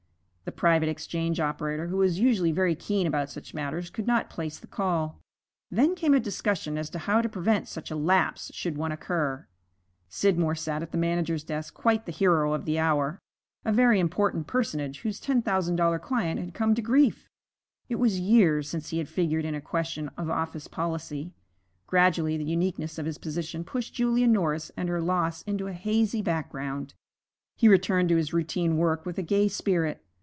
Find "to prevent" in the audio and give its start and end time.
7.21-7.67